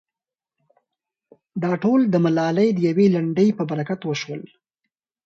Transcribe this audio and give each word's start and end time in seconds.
دا 1.63 1.71
ټول 1.83 2.01
د 2.09 2.15
ملالې 2.25 2.67
د 2.73 2.79
يوې 2.89 3.07
لنډۍ 3.15 3.49
په 3.57 3.63
برکت 3.71 3.99
وشول. 4.05 4.41